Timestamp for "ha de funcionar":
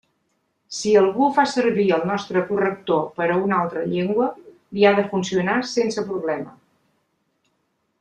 4.93-5.63